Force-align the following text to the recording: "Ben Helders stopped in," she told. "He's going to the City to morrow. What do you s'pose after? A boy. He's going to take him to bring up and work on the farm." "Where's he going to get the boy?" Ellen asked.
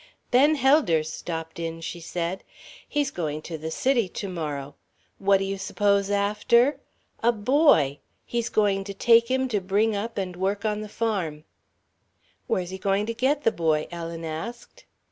"Ben 0.31 0.55
Helders 0.55 1.13
stopped 1.13 1.59
in," 1.59 1.79
she 1.79 2.01
told. 2.01 2.41
"He's 2.89 3.11
going 3.11 3.43
to 3.43 3.55
the 3.55 3.69
City 3.69 4.09
to 4.09 4.27
morrow. 4.27 4.73
What 5.19 5.37
do 5.37 5.43
you 5.43 5.59
s'pose 5.59 6.09
after? 6.09 6.79
A 7.21 7.31
boy. 7.31 7.99
He's 8.25 8.49
going 8.49 8.83
to 8.85 8.95
take 8.95 9.29
him 9.29 9.47
to 9.49 9.61
bring 9.61 9.95
up 9.95 10.17
and 10.17 10.35
work 10.35 10.65
on 10.65 10.81
the 10.81 10.89
farm." 10.89 11.43
"Where's 12.47 12.71
he 12.71 12.79
going 12.79 13.05
to 13.05 13.13
get 13.13 13.43
the 13.43 13.51
boy?" 13.51 13.87
Ellen 13.91 14.25
asked. 14.25 14.85